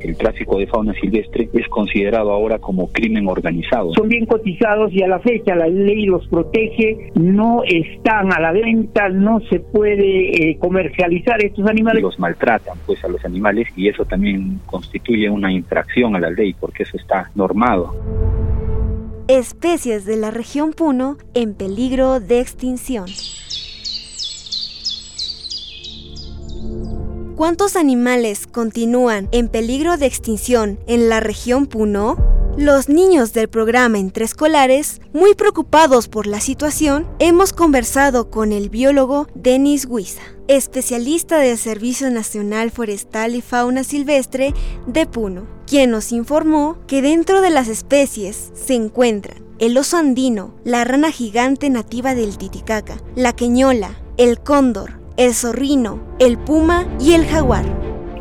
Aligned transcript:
El 0.00 0.16
tráfico 0.16 0.58
de 0.58 0.66
fauna 0.66 0.94
silvestre 0.94 1.48
es 1.52 1.68
considerado 1.68 2.32
ahora 2.32 2.58
como 2.58 2.88
crimen 2.88 3.28
organizado. 3.28 3.92
Son 3.94 4.08
bien 4.08 4.26
cotizados 4.26 4.92
y 4.92 5.02
a 5.02 5.08
la 5.08 5.20
fecha 5.20 5.54
la 5.54 5.68
ley 5.68 6.06
los 6.06 6.26
protege, 6.28 7.10
no 7.14 7.62
están 7.64 8.32
a 8.32 8.40
la 8.40 8.52
venta, 8.52 9.08
no 9.08 9.40
se 9.50 9.60
puede 9.60 10.50
eh, 10.50 10.58
comercializar 10.58 11.44
estos 11.44 11.66
animales. 11.66 12.02
Los 12.02 12.18
maltratan 12.18 12.78
pues 12.86 13.02
a 13.04 13.08
los 13.08 13.24
animales 13.24 13.68
y 13.76 13.88
eso 13.88 14.04
también 14.04 14.60
constituye 14.66 15.28
una 15.28 15.52
infracción 15.52 16.16
a 16.16 16.20
la 16.20 16.30
ley 16.30 16.54
porque 16.58 16.84
eso 16.84 16.96
está 16.96 17.30
normado. 17.34 17.94
Especies 19.28 20.06
de 20.06 20.16
la 20.16 20.30
región 20.30 20.72
Puno 20.72 21.16
en 21.34 21.54
peligro 21.54 22.18
de 22.18 22.40
extinción. 22.40 23.06
¿Cuántos 27.40 27.74
animales 27.74 28.46
continúan 28.46 29.30
en 29.32 29.48
peligro 29.48 29.96
de 29.96 30.04
extinción 30.04 30.78
en 30.86 31.08
la 31.08 31.20
región 31.20 31.64
Puno? 31.64 32.18
Los 32.58 32.90
niños 32.90 33.32
del 33.32 33.48
programa 33.48 33.98
Entre 33.98 34.26
Escolares, 34.26 35.00
muy 35.14 35.34
preocupados 35.34 36.08
por 36.08 36.26
la 36.26 36.38
situación, 36.38 37.08
hemos 37.18 37.54
conversado 37.54 38.30
con 38.30 38.52
el 38.52 38.68
biólogo 38.68 39.26
Denis 39.34 39.86
Huiza, 39.88 40.20
especialista 40.48 41.38
del 41.38 41.56
Servicio 41.56 42.10
Nacional 42.10 42.70
Forestal 42.70 43.34
y 43.34 43.40
Fauna 43.40 43.84
Silvestre 43.84 44.52
de 44.86 45.06
Puno, 45.06 45.46
quien 45.66 45.92
nos 45.92 46.12
informó 46.12 46.76
que 46.86 47.00
dentro 47.00 47.40
de 47.40 47.48
las 47.48 47.68
especies 47.68 48.52
se 48.52 48.74
encuentran 48.74 49.42
el 49.58 49.78
oso 49.78 49.96
andino, 49.96 50.54
la 50.64 50.84
rana 50.84 51.10
gigante 51.10 51.70
nativa 51.70 52.14
del 52.14 52.36
Titicaca, 52.36 52.98
la 53.16 53.32
queñola, 53.32 53.98
el 54.18 54.40
cóndor, 54.40 54.99
el 55.16 55.34
zorrino, 55.34 56.00
el 56.18 56.38
puma 56.38 56.86
y 57.00 57.14
el 57.14 57.26
jaguar 57.26 57.64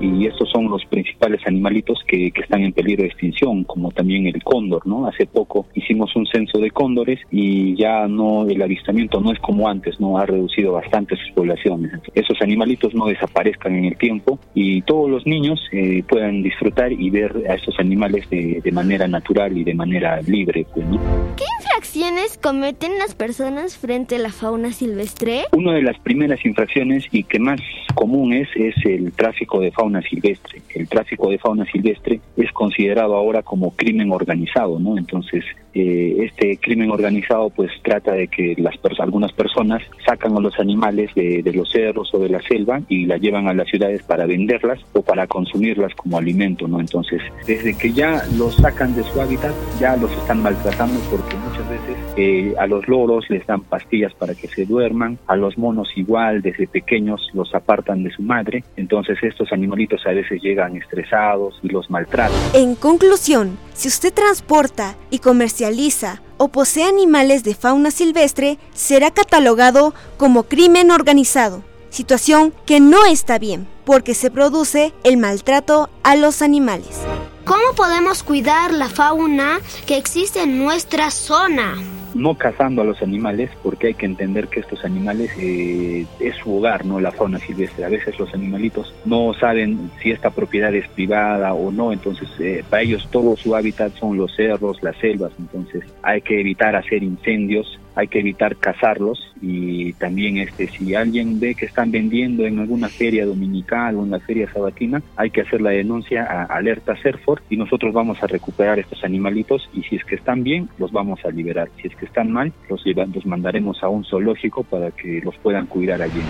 y 0.00 0.26
estos 0.26 0.50
son 0.50 0.68
los 0.68 0.84
principales 0.86 1.40
animalitos 1.46 2.02
que, 2.06 2.30
que, 2.30 2.40
están 2.42 2.62
en 2.62 2.72
peligro 2.72 3.02
de 3.02 3.08
extinción, 3.08 3.64
como 3.64 3.90
también 3.90 4.26
el 4.26 4.42
cóndor, 4.42 4.86
¿no? 4.86 5.06
Hace 5.06 5.26
poco 5.26 5.66
hicimos 5.74 6.14
un 6.16 6.26
censo 6.26 6.58
de 6.58 6.70
cóndores 6.70 7.20
y 7.30 7.76
ya 7.76 8.06
no 8.06 8.46
el 8.46 8.60
avistamiento 8.60 9.20
no 9.20 9.32
es 9.32 9.38
como 9.40 9.68
antes, 9.68 10.00
no 10.00 10.18
ha 10.18 10.26
reducido 10.26 10.72
bastante 10.72 11.16
sus 11.16 11.30
poblaciones. 11.32 11.92
Esos 12.14 12.40
animalitos 12.40 12.94
no 12.94 13.06
desaparezcan 13.06 13.74
en 13.74 13.86
el 13.86 13.96
tiempo 13.96 14.38
y 14.54 14.82
todos 14.82 15.10
los 15.10 15.26
niños 15.26 15.60
eh, 15.72 16.02
puedan 16.08 16.42
disfrutar 16.42 16.92
y 16.92 17.10
ver 17.10 17.44
a 17.48 17.54
estos 17.54 17.78
animales 17.78 18.28
de, 18.30 18.60
de 18.62 18.72
manera 18.72 19.08
natural 19.08 19.56
y 19.56 19.64
de 19.64 19.74
manera 19.74 20.20
libre, 20.22 20.66
pues, 20.74 20.86
¿no? 20.86 21.00
¿Qué 21.36 21.44
infracciones 21.76 22.38
cometen 22.38 22.98
las 22.98 23.14
personas 23.14 23.76
frente 23.76 24.16
a 24.16 24.18
la 24.18 24.32
fauna 24.32 24.72
silvestre? 24.72 25.44
Una 25.52 25.74
de 25.74 25.82
las 25.82 25.98
primeras 25.98 26.42
infracciones 26.46 27.04
y 27.12 27.22
que 27.22 27.38
más 27.38 27.60
común 27.94 28.32
es 28.32 28.48
es 28.56 28.74
el 28.86 29.12
tráfico 29.12 29.60
de 29.60 29.70
fauna 29.72 30.00
silvestre. 30.00 30.62
El 30.74 30.88
tráfico 30.88 31.28
de 31.28 31.36
fauna 31.36 31.66
silvestre 31.66 32.20
es 32.38 32.50
considerado 32.52 33.14
ahora 33.14 33.42
como 33.42 33.72
crimen 33.76 34.10
organizado, 34.10 34.78
¿no? 34.78 34.96
Entonces, 34.96 35.44
eh, 35.74 36.24
este 36.24 36.56
crimen 36.56 36.90
organizado 36.90 37.50
pues 37.50 37.70
trata 37.82 38.12
de 38.12 38.28
que 38.28 38.54
las 38.56 38.76
algunas 38.98 39.32
personas 39.32 39.82
sacan 40.06 40.34
a 40.36 40.40
los 40.40 40.58
animales 40.58 41.10
de, 41.14 41.42
los 41.54 41.70
cerros 41.70 42.14
o 42.14 42.18
de 42.18 42.30
la 42.30 42.40
selva 42.42 42.80
y 42.88 43.04
las 43.04 43.20
llevan 43.20 43.48
a 43.48 43.54
las 43.54 43.68
ciudades 43.68 44.02
para 44.02 44.26
venderlas 44.26 44.80
o 44.94 45.02
para 45.02 45.26
consumirlas 45.26 45.94
como 45.94 46.16
alimento, 46.16 46.66
¿no? 46.66 46.80
Entonces, 46.80 47.20
desde 47.46 47.76
que 47.76 47.92
ya 47.92 48.22
los 48.38 48.56
sacan 48.56 48.94
de 48.94 49.02
su 49.02 49.20
hábitat, 49.20 49.52
ya 49.78 49.96
los 49.96 50.10
están 50.12 50.42
maltratando 50.42 50.98
porque 51.10 51.36
muchas 51.56 51.70
veces 51.70 51.96
eh, 52.16 52.54
a 52.58 52.66
los 52.66 52.86
loros 52.88 53.24
les 53.28 53.46
dan 53.46 53.62
pastillas 53.62 54.12
para 54.14 54.34
que 54.34 54.48
se 54.48 54.64
duerman, 54.64 55.18
a 55.26 55.36
los 55.36 55.56
monos 55.58 55.88
igual, 55.96 56.42
desde 56.42 56.66
pequeños 56.66 57.30
los 57.32 57.54
apartan 57.54 58.04
de 58.04 58.10
su 58.10 58.22
madre, 58.22 58.64
entonces 58.76 59.18
estos 59.22 59.52
animalitos 59.52 60.06
a 60.06 60.10
veces 60.10 60.42
llegan 60.42 60.76
estresados 60.76 61.58
y 61.62 61.68
los 61.68 61.90
maltratan. 61.90 62.38
En 62.54 62.74
conclusión, 62.74 63.58
si 63.74 63.88
usted 63.88 64.12
transporta 64.12 64.96
y 65.10 65.18
comercializa 65.18 66.22
o 66.38 66.48
posee 66.48 66.84
animales 66.84 67.44
de 67.44 67.54
fauna 67.54 67.90
silvestre, 67.90 68.58
será 68.72 69.10
catalogado 69.10 69.94
como 70.16 70.44
crimen 70.44 70.90
organizado, 70.90 71.62
situación 71.90 72.52
que 72.66 72.80
no 72.80 73.06
está 73.06 73.38
bien, 73.38 73.66
porque 73.84 74.14
se 74.14 74.30
produce 74.30 74.92
el 75.04 75.16
maltrato 75.16 75.88
a 76.02 76.16
los 76.16 76.42
animales. 76.42 77.06
¿Cómo 77.46 77.76
podemos 77.76 78.24
cuidar 78.24 78.74
la 78.74 78.88
fauna 78.88 79.60
que 79.86 79.96
existe 79.96 80.42
en 80.42 80.58
nuestra 80.58 81.12
zona? 81.12 81.76
no 82.16 82.34
cazando 82.34 82.80
a 82.80 82.84
los 82.84 83.02
animales, 83.02 83.50
porque 83.62 83.88
hay 83.88 83.94
que 83.94 84.06
entender 84.06 84.48
que 84.48 84.60
estos 84.60 84.84
animales 84.86 85.30
eh, 85.38 86.06
es 86.18 86.34
su 86.36 86.56
hogar, 86.56 86.86
no 86.86 86.98
la 86.98 87.12
fauna 87.12 87.38
silvestre. 87.38 87.84
A 87.84 87.90
veces 87.90 88.18
los 88.18 88.32
animalitos 88.32 88.94
no 89.04 89.34
saben 89.34 89.90
si 90.02 90.12
esta 90.12 90.30
propiedad 90.30 90.74
es 90.74 90.88
privada 90.88 91.52
o 91.52 91.70
no, 91.70 91.92
entonces 91.92 92.28
eh, 92.40 92.64
para 92.70 92.82
ellos 92.82 93.06
todo 93.10 93.36
su 93.36 93.54
hábitat 93.54 93.92
son 93.96 94.16
los 94.16 94.34
cerros, 94.34 94.82
las 94.82 94.96
selvas, 94.96 95.32
entonces 95.38 95.84
hay 96.02 96.22
que 96.22 96.40
evitar 96.40 96.74
hacer 96.74 97.02
incendios 97.02 97.78
hay 97.96 98.08
que 98.08 98.20
evitar 98.20 98.56
cazarlos 98.56 99.34
y 99.42 99.94
también 99.94 100.38
este 100.38 100.68
si 100.68 100.94
alguien 100.94 101.40
ve 101.40 101.54
que 101.54 101.66
están 101.66 101.90
vendiendo 101.90 102.46
en 102.46 102.58
alguna 102.58 102.88
feria 102.88 103.26
dominical 103.26 103.96
o 103.96 104.04
en 104.04 104.10
la 104.10 104.20
feria 104.20 104.52
sabatina, 104.52 105.02
hay 105.16 105.30
que 105.30 105.40
hacer 105.40 105.60
la 105.60 105.70
denuncia 105.70 106.24
a 106.24 106.44
Alerta 106.44 106.94
Serford 107.02 107.40
y 107.50 107.56
nosotros 107.56 107.92
vamos 107.92 108.22
a 108.22 108.26
recuperar 108.26 108.78
estos 108.78 109.02
animalitos 109.02 109.68
y 109.74 109.82
si 109.82 109.96
es 109.96 110.04
que 110.04 110.14
están 110.14 110.44
bien, 110.44 110.68
los 110.78 110.92
vamos 110.92 111.24
a 111.24 111.30
liberar. 111.30 111.68
Si 111.80 111.88
es 111.88 111.96
que 111.96 112.06
están 112.06 112.30
mal, 112.30 112.52
los, 112.68 112.84
los 112.86 113.26
mandaremos 113.26 113.82
a 113.82 113.88
un 113.88 114.04
zoológico 114.04 114.62
para 114.62 114.90
que 114.90 115.20
los 115.24 115.36
puedan 115.38 115.66
cuidar 115.66 116.02
allí. 116.02 116.20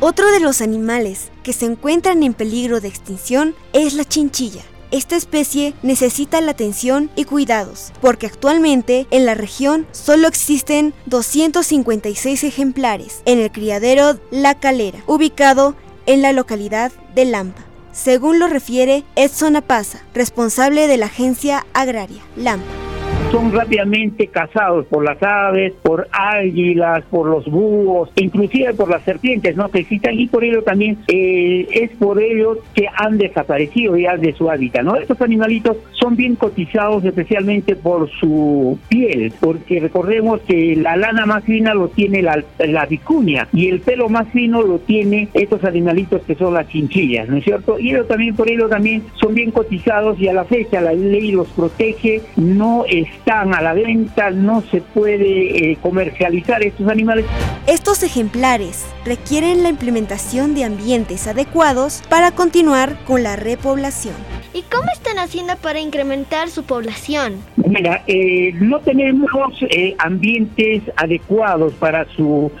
Otro 0.00 0.30
de 0.30 0.40
los 0.40 0.60
animales 0.60 1.32
que 1.42 1.52
se 1.52 1.66
encuentran 1.66 2.22
en 2.22 2.34
peligro 2.34 2.80
de 2.80 2.88
extinción 2.88 3.54
es 3.72 3.94
la 3.94 4.04
chinchilla. 4.04 4.62
Esta 4.96 5.14
especie 5.14 5.74
necesita 5.82 6.40
la 6.40 6.52
atención 6.52 7.10
y 7.16 7.24
cuidados, 7.24 7.92
porque 8.00 8.24
actualmente 8.24 9.06
en 9.10 9.26
la 9.26 9.34
región 9.34 9.86
solo 9.92 10.26
existen 10.26 10.94
256 11.04 12.44
ejemplares 12.44 13.20
en 13.26 13.38
el 13.38 13.52
criadero 13.52 14.18
La 14.30 14.58
Calera, 14.58 15.00
ubicado 15.06 15.76
en 16.06 16.22
la 16.22 16.32
localidad 16.32 16.92
de 17.14 17.26
Lampa. 17.26 17.62
Según 17.92 18.38
lo 18.38 18.46
refiere 18.46 19.04
Edson 19.16 19.56
Apaza, 19.56 20.00
responsable 20.14 20.86
de 20.86 20.96
la 20.96 21.06
agencia 21.06 21.66
agraria 21.74 22.22
Lampa 22.34 22.85
son 23.30 23.52
rápidamente 23.52 24.28
cazados 24.28 24.86
por 24.86 25.04
las 25.04 25.22
aves, 25.22 25.72
por 25.82 26.08
águilas, 26.12 27.04
por 27.10 27.28
los 27.28 27.44
búhos, 27.46 28.10
inclusive 28.16 28.74
por 28.74 28.88
las 28.88 29.02
serpientes, 29.02 29.56
¿no? 29.56 29.68
Que 29.70 29.80
existen 29.80 30.18
y 30.18 30.26
por 30.26 30.44
ello 30.44 30.62
también 30.62 30.98
eh, 31.08 31.66
es 31.72 31.90
por 31.98 32.22
ello 32.22 32.58
que 32.74 32.86
han 32.96 33.18
desaparecido 33.18 33.96
ya 33.96 34.16
de 34.16 34.32
su 34.32 34.50
hábitat, 34.50 34.82
¿no? 34.82 34.96
Estos 34.96 35.20
animalitos 35.20 35.76
son 35.92 36.16
bien 36.16 36.36
cotizados 36.36 37.04
especialmente 37.04 37.76
por 37.76 38.08
su 38.10 38.78
piel, 38.88 39.32
porque 39.40 39.80
recordemos 39.80 40.40
que 40.42 40.76
la 40.76 40.96
lana 40.96 41.26
más 41.26 41.44
fina 41.44 41.74
lo 41.74 41.88
tiene 41.88 42.22
la, 42.22 42.42
la 42.58 42.86
vicuña 42.86 43.48
y 43.52 43.68
el 43.68 43.80
pelo 43.80 44.08
más 44.08 44.28
fino 44.28 44.62
lo 44.62 44.78
tiene 44.78 45.28
estos 45.34 45.64
animalitos 45.64 46.22
que 46.22 46.34
son 46.34 46.54
las 46.54 46.68
chinchillas, 46.68 47.28
¿no 47.28 47.38
es 47.38 47.44
cierto? 47.44 47.78
Y 47.78 47.90
ellos 47.90 48.06
también 48.08 48.36
por 48.36 48.50
ello 48.50 48.68
también 48.68 49.02
son 49.20 49.34
bien 49.34 49.50
cotizados 49.50 50.18
y 50.20 50.28
a 50.28 50.32
la 50.32 50.44
fecha 50.44 50.80
la 50.80 50.92
ley 50.92 51.32
los 51.32 51.48
protege, 51.48 52.22
no 52.36 52.84
es 52.88 53.08
están 53.26 53.56
a 53.56 53.60
la 53.60 53.74
venta, 53.74 54.30
no 54.30 54.62
se 54.70 54.80
puede 54.80 55.72
eh, 55.72 55.78
comercializar 55.82 56.62
estos 56.62 56.88
animales. 56.88 57.24
Estos 57.66 58.04
ejemplares 58.04 58.86
requieren 59.04 59.64
la 59.64 59.68
implementación 59.68 60.54
de 60.54 60.62
ambientes 60.62 61.26
adecuados 61.26 62.04
para 62.08 62.30
continuar 62.30 62.96
con 63.04 63.24
la 63.24 63.34
repoblación. 63.34 64.14
¿Y 64.54 64.62
cómo 64.62 64.84
están 64.94 65.18
haciendo 65.18 65.56
para 65.56 65.80
incrementar 65.80 66.50
su 66.50 66.62
población? 66.62 67.38
Mira, 67.56 68.04
eh, 68.06 68.52
no 68.60 68.78
tenemos 68.78 69.28
eh, 69.70 69.96
ambientes 69.98 70.84
adecuados 70.94 71.74
para 71.74 72.06
su 72.14 72.52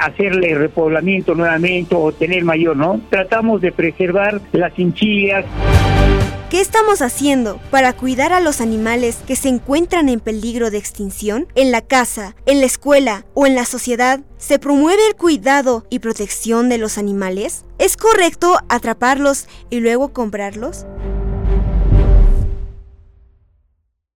hacerle 0.00 0.54
repoblamiento 0.54 1.34
nuevamente 1.34 1.94
o 1.94 2.10
tener 2.10 2.42
mayor, 2.42 2.74
¿no? 2.74 3.02
Tratamos 3.10 3.60
de 3.60 3.70
preservar 3.70 4.40
las 4.52 4.74
chinchillas. 4.74 5.44
¿Qué 6.50 6.60
estamos 6.60 7.02
haciendo 7.02 7.58
para 7.72 7.92
cuidar 7.92 8.32
a 8.32 8.38
los 8.38 8.60
animales 8.60 9.18
que 9.26 9.34
se 9.34 9.48
encuentran 9.48 10.08
en 10.08 10.20
peligro 10.20 10.70
de 10.70 10.78
extinción? 10.78 11.48
En 11.56 11.72
la 11.72 11.80
casa, 11.80 12.36
en 12.46 12.60
la 12.60 12.66
escuela 12.66 13.26
o 13.34 13.48
en 13.48 13.56
la 13.56 13.64
sociedad, 13.64 14.20
¿se 14.36 14.60
promueve 14.60 15.04
el 15.08 15.16
cuidado 15.16 15.84
y 15.90 15.98
protección 15.98 16.68
de 16.68 16.78
los 16.78 16.98
animales? 16.98 17.64
¿Es 17.78 17.96
correcto 17.96 18.58
atraparlos 18.68 19.48
y 19.70 19.80
luego 19.80 20.12
comprarlos? 20.12 20.86